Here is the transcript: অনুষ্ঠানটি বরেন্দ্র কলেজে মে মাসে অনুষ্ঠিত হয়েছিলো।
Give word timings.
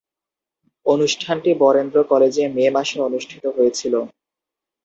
অনুষ্ঠানটি 0.85 1.51
বরেন্দ্র 1.63 1.97
কলেজে 2.03 2.43
মে 2.55 2.65
মাসে 2.75 2.97
অনুষ্ঠিত 3.07 3.43
হয়েছিলো। 3.55 3.99